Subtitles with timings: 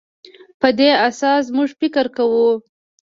[0.59, 2.47] په دې اساس موږ فکر کوو.